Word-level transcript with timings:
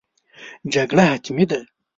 جګړه 0.73 1.03
حتمي 1.11 1.43
ده. 1.49 1.59